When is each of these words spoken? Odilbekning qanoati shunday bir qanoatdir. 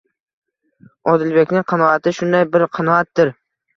Odilbekning 1.13 1.67
qanoati 1.73 2.15
shunday 2.21 2.49
bir 2.57 2.67
qanoatdir. 2.79 3.35